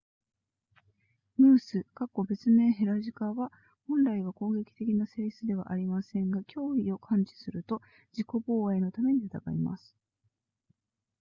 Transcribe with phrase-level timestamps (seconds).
[1.37, 1.85] ムース
[2.27, 3.51] 別名ヘラジカは
[3.87, 7.83] 本来は攻撃的な性質ではありませんが脅威を感知すると
[8.13, 9.95] 自己防衛のために戦います